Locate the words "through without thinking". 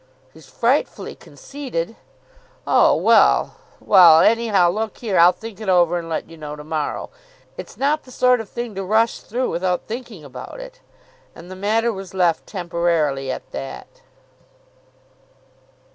9.19-10.25